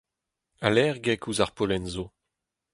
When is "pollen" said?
1.57-1.85